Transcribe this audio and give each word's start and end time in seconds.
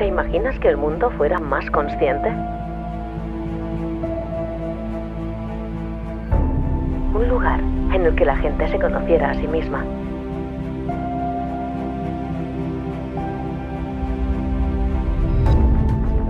¿Te 0.00 0.06
imaginas 0.06 0.58
que 0.60 0.68
el 0.68 0.78
mundo 0.78 1.10
fuera 1.10 1.38
más 1.38 1.70
consciente? 1.70 2.30
Un 7.12 7.28
lugar 7.28 7.60
en 7.92 8.06
el 8.06 8.14
que 8.14 8.24
la 8.24 8.34
gente 8.36 8.66
se 8.68 8.78
conociera 8.78 9.32
a 9.32 9.34
sí 9.34 9.46
misma. 9.46 9.84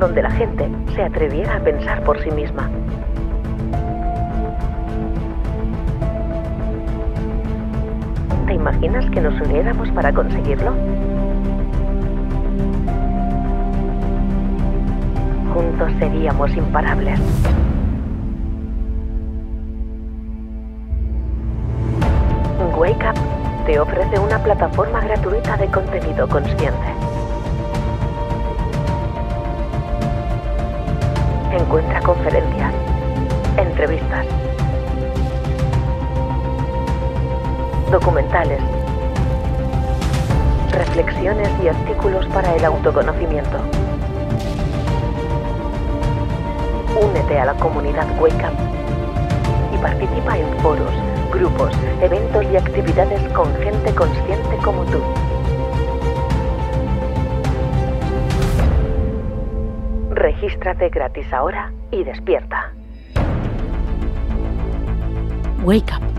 Donde 0.00 0.20
la 0.20 0.32
gente 0.32 0.68
se 0.96 1.04
atreviera 1.04 1.54
a 1.54 1.60
pensar 1.60 2.02
por 2.02 2.20
sí 2.24 2.30
misma. 2.32 2.68
¿Te 8.48 8.54
imaginas 8.54 9.08
que 9.10 9.20
nos 9.20 9.40
uniéramos 9.40 9.88
para 9.92 10.12
conseguirlo? 10.12 10.74
Seríamos 16.00 16.50
imparables. 16.56 17.20
Wake 22.74 23.04
Up 23.06 23.66
te 23.66 23.78
ofrece 23.78 24.18
una 24.18 24.42
plataforma 24.42 25.00
gratuita 25.02 25.58
de 25.58 25.66
contenido 25.66 26.26
consciente. 26.26 26.94
Encuentra 31.52 32.00
conferencias, 32.00 32.72
entrevistas, 33.58 34.26
documentales, 37.90 38.62
reflexiones 40.72 41.50
y 41.62 41.68
artículos 41.68 42.24
para 42.28 42.56
el 42.56 42.64
autoconocimiento. 42.64 43.58
Únete 47.10 47.40
a 47.40 47.44
la 47.44 47.54
comunidad 47.54 48.06
Wake 48.20 48.36
Up 48.36 49.74
y 49.74 49.78
participa 49.78 50.38
en 50.38 50.46
foros, 50.60 50.92
grupos, 51.32 51.72
eventos 52.00 52.44
y 52.44 52.56
actividades 52.56 53.20
con 53.32 53.52
gente 53.56 53.92
consciente 53.94 54.56
como 54.58 54.84
tú. 54.84 55.00
Regístrate 60.10 60.88
gratis 60.88 61.32
ahora 61.32 61.72
y 61.90 62.04
despierta. 62.04 62.72
Wake 65.64 65.92
Up 65.92 66.09